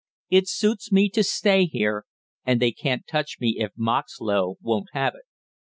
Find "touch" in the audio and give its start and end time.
3.05-3.37